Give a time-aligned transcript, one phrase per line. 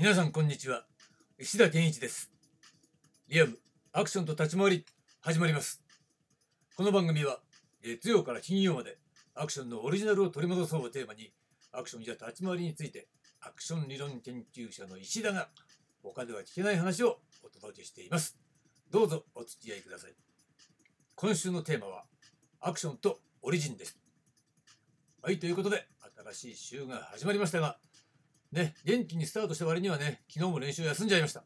[0.00, 0.86] 皆さんこんにちは。
[1.38, 2.30] 石田健一です。
[3.28, 3.58] リアム
[3.92, 4.86] アクションと立ち回り
[5.20, 5.82] 始まります。
[6.74, 7.40] この番組は
[7.84, 8.96] 月曜から金曜まで
[9.34, 11.34] アクションのオリジナルを取り戻そうをテーマに
[11.70, 13.08] アクションや立ち回りについて
[13.42, 15.50] アクション理論研究者の石田が
[16.02, 18.38] 他では聞けない話をお届けしています。
[18.90, 20.12] どうぞお付き合いください。
[21.14, 22.04] 今週のテーマは
[22.62, 23.98] アクションとオリジンです。
[25.20, 25.86] はいということで
[26.32, 27.76] 新しい週が始まりましたが
[28.52, 31.44] ね、元気にスタートした割にはね、昨日も練習休んじゃいました。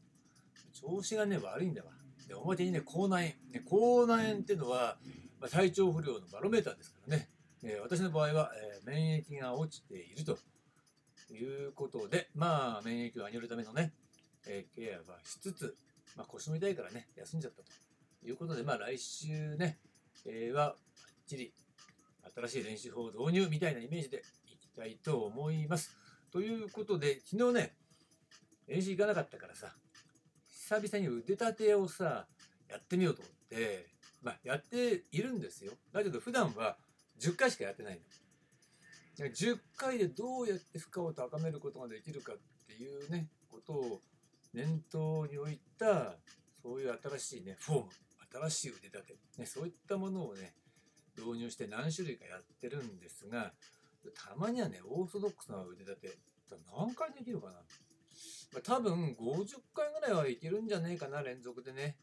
[0.73, 1.91] 調子がね、悪いんだわ。
[2.27, 3.53] で、表にね、口内炎。
[3.53, 4.97] ね、口内炎っていうのは、
[5.39, 7.29] まあ、体調不良のバロメーターですからね。
[7.63, 10.39] えー、私の場合は、えー、免疫が落ちていると
[11.33, 13.93] いうことで、まあ、免疫を上げるためのね、
[14.47, 15.77] えー、ケアはしつつ、
[16.17, 17.69] まあ、腰も痛いからね、休んじゃったと
[18.27, 19.79] いうことで、まあ、来週ね、
[20.27, 20.77] えー、は、ばっ
[21.27, 21.53] ちり
[22.35, 26.04] 新しい練習法を導入みたいなイメージでいきたいと思います。
[26.35, 27.77] ということで、昨日ね、
[28.67, 29.69] 練習行かなかったからさ、
[30.51, 32.27] 久々に腕立てをさ、
[32.69, 33.87] やってみようと思って、
[34.21, 35.75] まあ、やっているんですよ。
[35.93, 36.77] だけど、普段は
[37.21, 38.01] 10回しかやってない
[39.21, 39.27] の。
[39.29, 44.01] 10回でどうやって負荷を高めることができるかっていうね、ことを
[44.53, 46.17] 念頭に置いた、
[46.65, 47.91] そういう新しいね、フォーム、
[48.33, 50.57] 新しい腕立て、ね、そういったものをね、
[51.17, 53.53] 導入して何種類かやってるんですが、
[54.11, 56.19] たまにはね、オーソドックスな腕立て、
[56.77, 57.61] 何回できるかな、ま
[58.59, 61.97] あ、多分50回ぐらいはいけるんじゃねえかな、連続でね。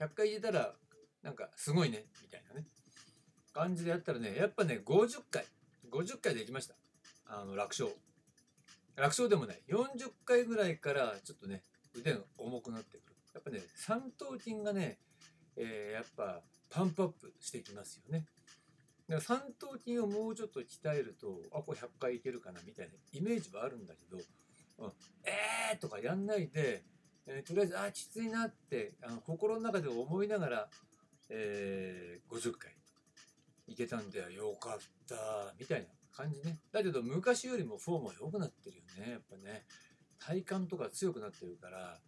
[0.00, 0.74] 100回入れたら、
[1.22, 2.66] なんかすごいね、みたいなね。
[3.52, 5.44] 感じでやったらね、やっぱね、50回、
[5.90, 6.74] 50回できました。
[7.26, 7.90] あの、楽勝。
[8.96, 9.62] 楽勝でもない。
[9.68, 11.62] 40回ぐらいからちょっとね、
[11.94, 13.16] 腕が重くなってくる。
[13.32, 14.98] やっぱね、三頭筋がね、
[15.56, 18.26] えー、やっぱパンプアップしてきますよね。
[19.08, 24.22] だから三頭筋をもうちょっと鍛えると、あ、これ100回いけるかなみたいなイメージはあるんだけど、
[24.78, 24.92] うん、
[25.24, 26.82] えーとかやんないで、
[27.26, 30.68] えー、とりあえず、あ、きついなってあの心の中で思いながら、
[31.30, 32.72] えー、50回
[33.66, 34.78] いけたんで、よかっ
[35.08, 36.58] た、みたいな感じね。
[36.72, 39.64] だけど、昔よりもフォームは良くなってるよね、やっぱね。
[40.18, 41.98] 体幹とか強くなってるから、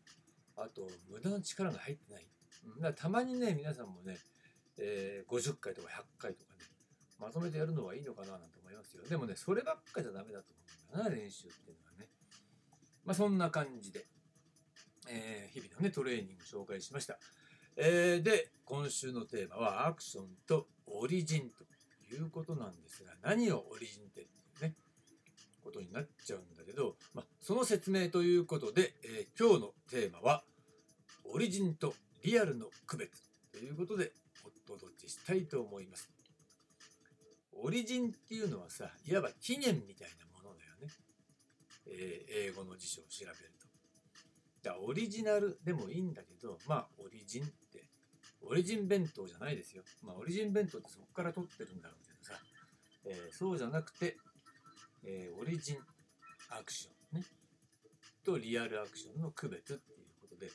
[0.57, 2.27] あと、無駄な力が入ってない。
[2.77, 4.17] だからたまにね、皆さんもね、
[4.79, 6.61] えー、50回とか100回とかね、
[7.19, 9.03] まとめてやるのはいいのかななんて思いますよ。
[9.09, 10.47] でもね、そればっかじゃダメだと
[10.93, 12.09] 思うんだな、練習っていうのはね。
[13.05, 14.05] まあそんな感じで、
[15.09, 17.19] えー、日々のね、トレーニング紹介しました。
[17.77, 21.65] えー、で、今週のテーマはアクションとオリジンと
[22.15, 24.25] いうことなんですが、何をオリジンってい
[24.61, 24.75] うね、
[25.63, 30.43] ことになっちゃうんだけど、まあ、その説明ということで、えー、今日のテーマは、
[31.25, 33.23] オリジンとリアルの区別
[33.53, 34.13] ということで
[34.69, 36.16] お届けしたいと思います。
[37.63, 40.93] オリジンっていうのはさ、いわば起源みたいなものだよね。
[41.87, 43.67] えー、英語の辞書を調べると。
[44.63, 47.85] だオリジナルでもいいんだけど、まあ、オリジンって、
[48.43, 49.83] オリジン弁当じゃないですよ。
[50.03, 52.41] まあ、オリジン弁当ってそこから取ってるんだろうけどさ、
[53.07, 54.17] えー、そうじゃなくて、
[55.05, 55.79] えー、オリジン
[56.51, 57.25] アクションね、
[58.25, 60.51] とリアルアクションの区別っていうことで、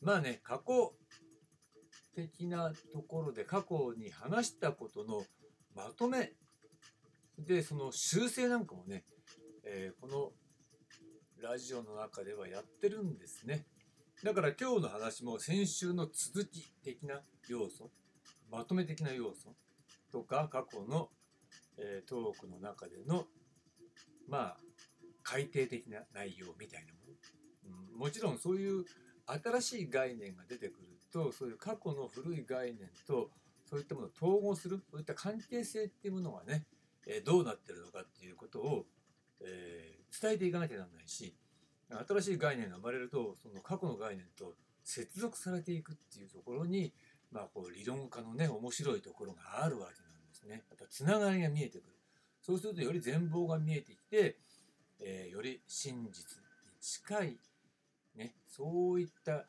[0.00, 0.94] まあね、過去
[2.14, 5.24] 的なところで過去に話したことの
[5.74, 6.32] まとめ
[7.38, 9.04] で、その修正なんかもね、
[9.64, 10.32] えー、この
[11.42, 13.66] ラジオの中ではやってるんですね。
[14.24, 17.90] だから今日の話も先週の続き的な要素、
[18.50, 19.54] まとめ的な要素
[20.10, 21.10] とか過去の、
[21.76, 23.26] えー、トークの中での、
[24.28, 24.56] まあ、
[25.22, 27.00] 改定的な内容みたいなも
[27.74, 27.98] の、うん。
[27.98, 28.84] もちろんそういう
[29.26, 33.30] 新しい概念が出てくると、そういう過去の古い概念と
[33.68, 36.64] そういったものを統合する、そういった関係性っていうものがね、
[37.06, 38.86] えどうなってるのかっていうことを、
[39.40, 41.34] えー、伝えていかなきゃならないし
[42.08, 46.92] 新しい概念が生まれるとその過去の概念と接続されていくっていうところに、
[47.30, 50.64] まあ、こう理論家のね面白いところがあるわけなんですね。
[50.70, 51.96] またつながりが見えてくる。
[52.40, 54.38] そうするとより全貌が見えてきて、
[55.00, 56.44] えー、より真実に
[56.80, 57.38] 近い、
[58.16, 59.46] ね、そういった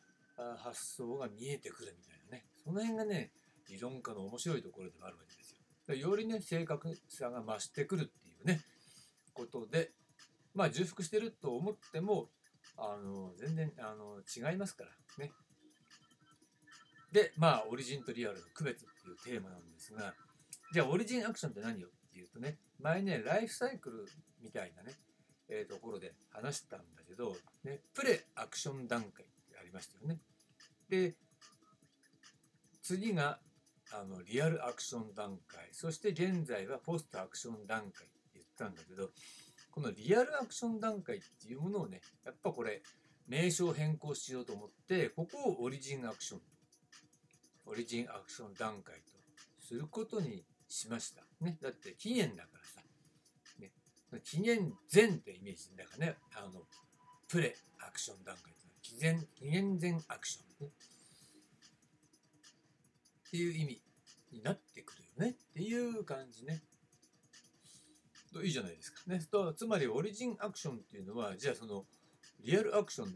[0.57, 3.31] 発想が見えてくるみたいなねその辺がね
[3.69, 5.56] 理論家の面白いところでもあるわけですよ。
[5.95, 8.61] よりね、正確さが増してくるっていうね、
[9.33, 9.91] ことで、
[10.53, 12.29] まあ、重複してると思っても、
[12.77, 14.91] あの、全然、あの、違いますから
[15.25, 15.31] ね。
[17.11, 18.87] で、まあ、オリジンとリアルの区別っ
[19.25, 20.13] ていうテーマなんですが、
[20.73, 24.05] じゃあ、オリジンアクションって何よっていうとね、前ね、ライフサイクル
[24.41, 24.93] みたいなね、
[25.49, 30.19] え、ところで話したんだけど、ね、プレアクション段階ってありましたよね。
[30.89, 31.15] で、
[32.81, 33.39] 次が
[33.93, 35.69] あのリアルアクション段階。
[35.71, 39.09] そして現在はポストアクション段階って言ったんだけど
[39.71, 42.81] このリアルアクション段階っていうものをねやっぱこれ
[43.27, 46.41] 名称変更しようと思ってここをオリジンアクション
[47.65, 49.17] オリジンアクション段階と
[49.59, 51.21] することにしました。
[51.41, 52.81] ね、だって期限だからさ、
[53.59, 53.71] ね、
[54.23, 56.15] 期限前ってイメージだからね。
[56.35, 56.61] あの
[57.27, 60.71] プレアクション段階期限期限前アクション、ね、
[63.27, 63.81] っていう意味
[64.31, 66.61] になってくるよねっていう感じね。
[68.43, 69.19] いいじゃないですかね。
[69.31, 71.85] とつまりオリジンアクションっていうのはじゃあその
[72.39, 73.09] リアルアクションっ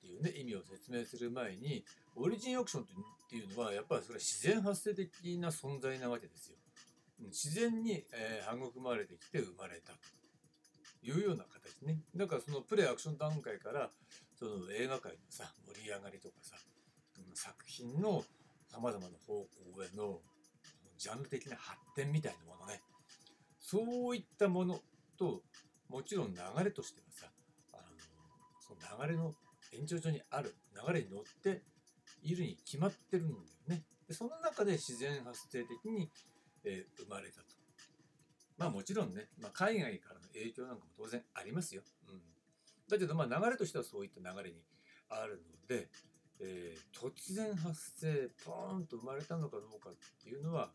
[0.00, 1.84] ていうね意味を説明する前に
[2.16, 2.86] オリジンアクションっ
[3.30, 6.56] ていうのはやっぱりそれは自然発生的な存在なわけですよ。
[7.20, 9.98] 自然に、えー、育まれてきて生まれたと
[11.02, 12.00] いうような形ね。
[12.14, 13.90] だからそのプレイアクション段階から
[14.38, 16.56] その映画界のさ盛り上がりとかさ
[17.34, 18.24] 作品の
[18.74, 20.18] さまざまな方向への
[20.98, 22.82] ジャンル的な発展みたいなものね
[23.60, 24.80] そういったもの
[25.16, 25.42] と
[25.88, 27.26] もちろん流れとしてはさ
[27.72, 27.82] あの
[28.58, 29.32] その流れの
[29.72, 31.62] 延長上にある流れに乗って
[32.24, 33.82] いるに決まってるんだよね。
[34.08, 36.10] でその中で自然発生的に、
[36.64, 37.44] えー、生まれたと。
[38.58, 41.82] まあもちろんね、まあ、海外からの影響なんかも当然ありますよ。
[42.08, 42.20] うん、
[42.88, 44.56] だけどまあ流れとしてはそういった流れに
[45.10, 45.88] あるので、
[46.40, 50.70] えー、突然発生ポーンと生まれたのかどうかっていうのは、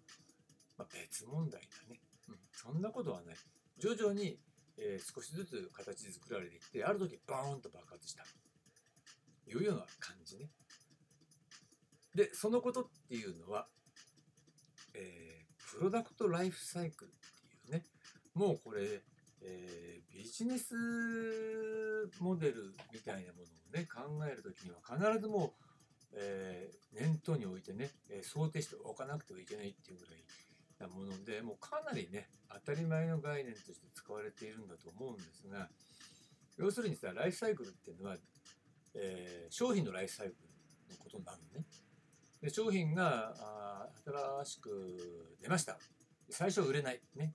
[0.77, 3.35] まあ、別問題だね、うん、そんなことはない。
[3.77, 4.39] 徐々に、
[4.77, 8.23] えー、少しずつ形作られてきてある時ボーンと爆発した。
[9.47, 10.49] いうような感じね。
[12.15, 13.67] でそのことっていうのは、
[14.93, 17.83] えー、プロダクトライフサイクルっていうね。
[18.33, 19.01] もうこれ
[19.41, 20.73] えー、ビジネス
[22.19, 25.53] モデルみたいなものをね考える時には必ずも
[26.11, 30.15] う、えー、念頭に置いてね、え、想定しておかなくてはいけないっていうぐらい
[30.79, 32.29] なものでもうかなりね
[32.65, 35.69] 当たり前の概念として使われているんだと思うんですが
[36.57, 38.17] 要するにさライフサイクルっていうのは、
[38.95, 40.35] えー、商品のライフサイク
[40.89, 41.65] ルのことになるのね。
[42.41, 43.87] で商品があ
[44.43, 45.77] 新しく出ました
[46.29, 47.33] 最初売れないね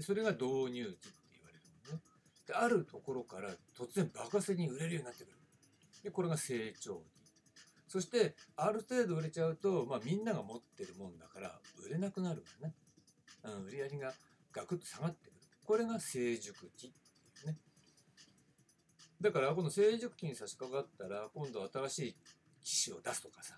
[0.00, 1.60] それが導入期って言われる
[1.90, 2.02] のね。
[2.46, 5.36] であるところから突然爆発的に売れるようになってくる。
[6.02, 7.00] でこれが成長期。
[7.88, 12.74] そしてある程度売れちゃうと、まあ、みんなが持ってるもんだから売れなくなるわね。
[13.44, 14.12] うん、売り上げが
[14.52, 15.40] ガクッと下がってくる。
[15.64, 17.58] これが成熟期っていうね。
[19.20, 22.16] だからこの成熟期に差し掛かったら今度新しい
[22.62, 23.54] 機種を出すとかさ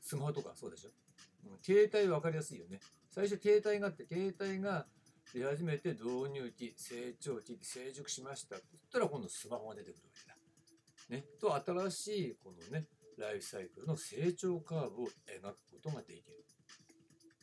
[0.00, 2.80] スマホとかそうでしょ、う、携帯分かりやすいよね
[3.10, 4.86] 最初携帯があって携帯が
[5.32, 11.16] 出始めて導入期、成長期、成熟しましたって言ったら今度スマホが出てくるわけだ。
[11.16, 12.86] ね、と新しいこのね
[13.18, 16.44] ライフサイクルの成長カーブを描くことができる。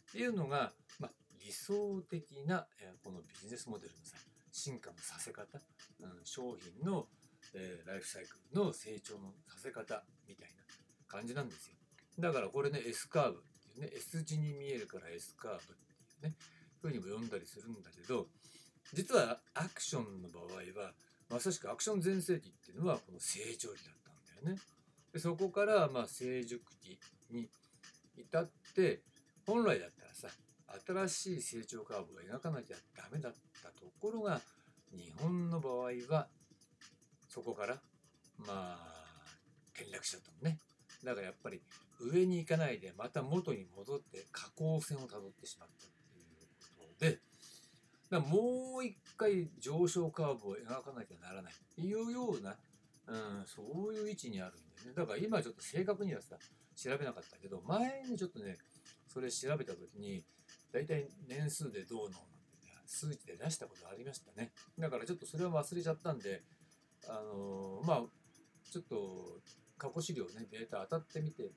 [0.10, 1.12] っていうのが、まあ、
[1.46, 4.18] 理想的な、えー、このビジネスモデルのさ
[4.52, 5.60] 進化のさせ方、
[6.02, 7.08] うん、商品の、
[7.54, 10.64] えー、ライフサイクルの成長のさせ方みたいな
[11.08, 11.76] 感じなんですよ。
[12.20, 16.36] だからこれね S カーブっていうね S 字に見えるから S カーブっていうね
[16.82, 18.28] ふうにも読んだりするんだけど
[18.94, 20.94] 実はアクションの場合は
[21.30, 24.62] まさしくアクション全盛期っていうのはこの成長期だったんだよね。
[25.14, 26.98] でそこからまあ成熟期
[27.32, 27.50] に
[28.18, 29.02] 至って
[29.46, 30.28] 本来だったらさ
[31.08, 34.42] 新しい成長カーブを描かなきゃダメだったところが
[34.94, 36.28] 日本の場合は
[37.28, 37.78] そこから
[38.38, 38.78] まあ
[39.76, 40.60] 転落しちゃったのね。
[41.04, 41.62] だからやっぱり
[42.00, 45.97] 上に行かないでまた元に戻って下降線をたどってしまった。
[48.10, 51.54] だもう一回上昇カーブを描かなきゃならない。
[51.54, 52.56] っていうような、
[53.08, 54.94] うん、そういう位置にあるんでね。
[54.96, 56.38] だから今ちょっと正確にはさ
[56.76, 58.58] 調べなかったけど前にちょっとね
[59.08, 60.24] それ調べた時に
[60.72, 62.28] 大体年数でどうのなんて、ね
[62.86, 64.52] 数値で出したことありましたね。
[64.80, 66.44] だからちょっとそれは忘れちゃったんで
[67.10, 68.02] あのー、まあ
[68.72, 69.42] ちょっと
[69.78, 71.52] 過去資料ねデータ当たってみて、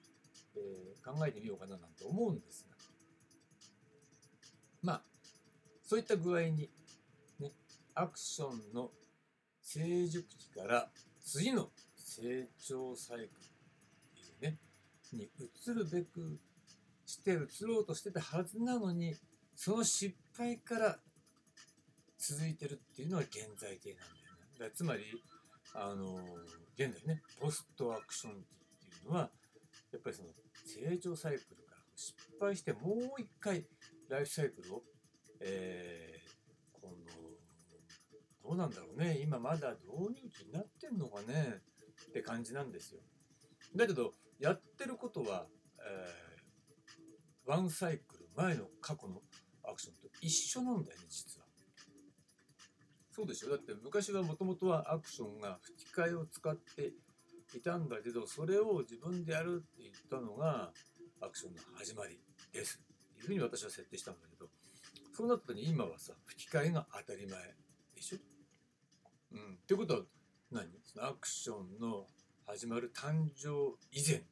[0.56, 2.76] えー、考えてみようかななんて思うんですが。
[4.82, 5.02] まあ
[5.90, 6.70] そういった具合に、
[7.40, 7.50] ね、
[7.96, 8.92] アクションの
[9.60, 10.88] 成熟期から
[11.20, 13.28] 次の成長サイクルっ
[14.38, 14.58] ていうね、
[15.12, 16.38] に移るべく
[17.06, 19.16] して移ろうとしてたはずなのに、
[19.56, 20.96] その失敗から
[22.18, 24.04] 続いてるっていうのは現在形なんだ
[24.60, 24.70] よね。
[24.70, 25.02] だつまり、
[25.74, 26.20] あの
[26.76, 29.28] 現在ね、ポストアクション期っていうのは、
[29.90, 30.28] やっぱりその
[30.64, 33.66] 成長サイクルから失敗してもう一回
[34.08, 34.82] ライフサイクルを
[35.40, 39.18] えー、この、どうなんだろうね。
[39.20, 41.62] 今まだ導入期になってんのかね
[42.08, 43.00] って感じなんですよ。
[43.74, 45.46] だけど、やってることは、
[45.78, 49.22] えー、ワンサイクル前の過去の
[49.64, 51.46] アクションと一緒なんだよね、実は。
[53.12, 53.50] そうでしょ？
[53.50, 56.94] だって昔はもともとはアクションが吹き替えを使って
[57.54, 60.72] いたんだけどそれを自分でやるって言ったのが
[61.20, 62.20] アクションの始まり
[62.52, 64.46] ですっていうふうに私は設定したんだけど
[65.20, 67.38] そうなった時に今はさ吹き替えが当たり前
[67.94, 68.18] でしょ？
[69.32, 70.00] うん、ってことは
[70.50, 70.66] 何？
[70.82, 72.06] そのアクションの
[72.46, 74.22] 始まる誕生以前の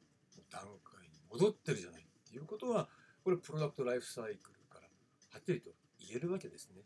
[0.49, 2.89] 段階に戻ってるじゃないっていうことは
[3.23, 4.87] これプロダクトライフサイクルから
[5.31, 5.69] はっきりと
[5.99, 6.81] 言えるわけですね。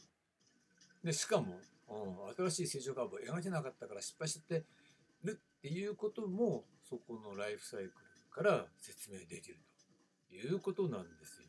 [1.01, 1.55] でしかも、
[1.88, 4.65] うん、新しい成長カーブを描けなかったから失敗しちゃって
[5.24, 7.91] るっていうこともそこのライフサイクル
[8.29, 9.60] から説明できる
[10.29, 11.48] ということなんですよ。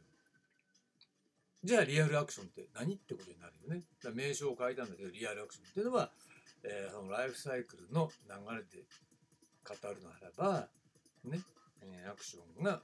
[1.65, 3.83] じゃあリアルアクションって何ってことになるよね。
[4.03, 6.11] だ名称を変えたんだけどリアルアクションっていうのは、
[6.63, 8.85] えー、そのライフサイクルの流れで
[9.65, 10.69] 語るならば、
[11.25, 11.41] ね、
[12.07, 12.83] アクションが、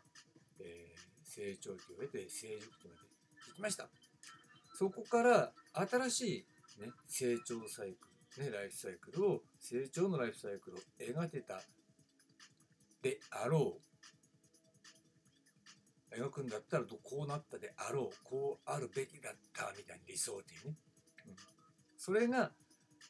[0.60, 3.00] えー、成長期を経て成熟期まで
[3.48, 3.88] 行きました。
[4.78, 6.46] そこから新し
[6.78, 8.08] い、ね、成長サイク
[8.40, 11.60] ル、ね、ライフサイクルを、成長のライフサイクルを描けた
[13.02, 13.89] であろう。
[16.16, 18.16] 描くんだったらこうなったであろう。
[18.24, 20.74] こうあるべきだったみたいな理想っていうね。
[21.26, 21.34] うん、
[21.96, 22.50] それが、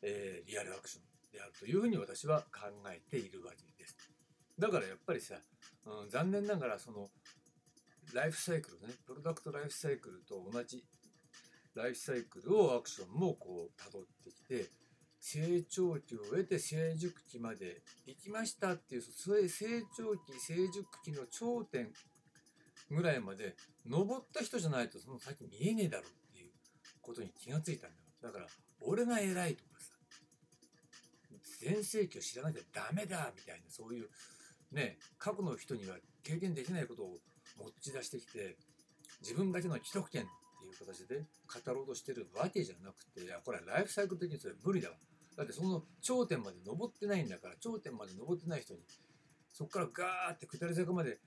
[0.02, 1.02] えー、リアルアクション
[1.32, 3.96] であるというふうに私は考えているわけです。
[4.58, 5.36] だからやっぱりさ、
[5.86, 7.08] うん、残念ながらその
[8.12, 10.84] ライフサイクルね、プロダクトライフサイクルと同じ
[11.74, 14.68] ライフサイクルをアクションもこう辿ってきて
[15.20, 19.66] 成長期を得て成熟期まで行きましたっていうそれ成
[19.96, 21.88] 長期成熟期の頂点
[22.90, 23.54] ぐらいまで
[23.86, 26.50] 登った人じゃないとその先見えねえだろっていう
[27.00, 28.02] ことに気がついたんだよ。
[28.22, 28.46] だから
[28.80, 29.94] 俺が偉いとかさ
[31.60, 34.08] 全盛期を知らなきゃダメだみたいなそういう
[34.72, 37.18] ね過去の人には経験できないことを
[37.58, 38.56] 持ち出してきて
[39.20, 40.26] 自分だけの既得権っ
[40.60, 41.24] ていう形で
[41.64, 44.96] 語ろうとしてるわけじゃなくていやこれはライフサイクル的にそれ無理だわ。
[45.36, 48.80] だってその頂点まで登ってないんだから頂点まで登ってない人に
[49.52, 51.18] そこからガーって下り坂まで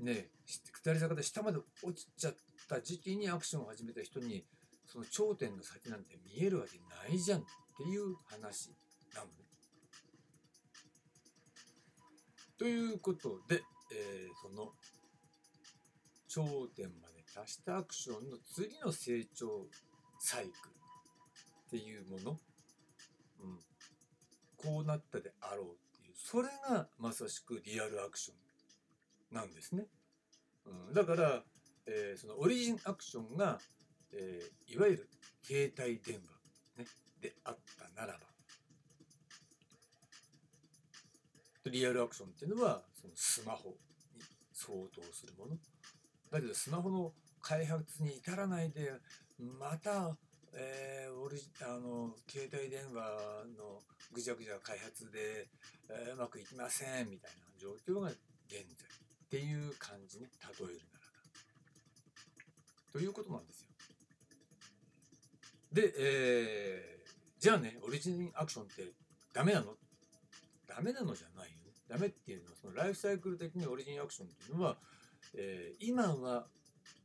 [0.00, 2.34] ね下り坂で下まで落ちちゃっ
[2.68, 4.44] た時期にアクションを始めた人に
[4.86, 6.78] その頂点の先なんて見えるわけ
[7.08, 7.42] ないじゃんっ
[7.76, 8.70] ていう話
[9.14, 9.32] なのね。
[12.58, 13.62] ということで、
[13.92, 14.72] えー、その
[16.26, 19.66] 頂点まで出したアクションの次の成長
[20.18, 20.72] サイクル
[21.68, 22.40] っていうもの、
[23.42, 23.58] うん、
[24.56, 25.68] こうなったであろうっ
[26.00, 26.14] ていう。
[26.16, 28.47] それがまさしくリアルアクション。
[29.30, 29.86] なんですね。
[30.66, 31.42] うん、だから、
[31.86, 33.58] えー、そのオリジンアクションが、
[34.12, 35.08] えー、いわゆる
[35.42, 36.86] 携帯電話、ね、
[37.20, 38.20] であったならば。
[41.70, 43.76] リアルアクションっていうのはそのスマホに
[44.52, 45.56] 相当するもの。
[46.30, 48.92] だけどスマホの開発に至らないで
[49.38, 50.16] また、
[50.54, 53.80] えー、オリあの携帯電話の
[54.12, 55.46] ぐちゃぐちゃ開発で、
[55.88, 58.10] えー、うまくいきませんみたいな状況が
[59.28, 62.92] っていう感じに例えるならば。
[62.92, 63.68] ということなんですよ。
[65.70, 68.92] で、えー、じゃあねオリジンアクションって
[69.34, 69.74] ダメなの？
[70.66, 71.72] ダメなのじゃないよね。
[71.88, 74.76] ダメっていうのはそのライフサイクル的にオリジンアクションっていうのは、
[75.34, 76.46] えー、今は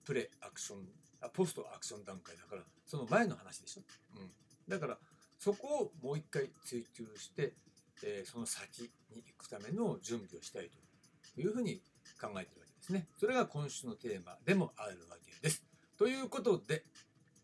[0.06, 0.80] プレアクション
[1.22, 3.82] あポストアクション段階だからその前の話でしょ、
[4.18, 4.32] うん、
[4.68, 4.98] だから
[5.40, 7.54] そこをもう一回追求して、
[8.04, 10.70] えー、その先に行くための準備をしたい
[11.36, 11.82] というふうに
[12.24, 13.08] 考えてるわけですね。
[13.20, 15.64] それが今週のテーマでもあるわけです。
[15.98, 16.84] ということで、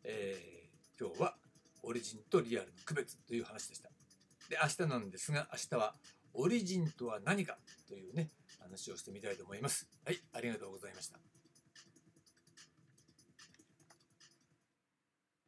[0.03, 1.35] えー、今日は
[1.83, 3.89] オリジンとリアルの区別という話でした。
[4.49, 5.95] で明日なんですが明日は
[6.33, 7.57] オリジンとは何か
[7.87, 9.87] というね話をしてみたいと思います。
[10.05, 11.38] はいありがとうございました。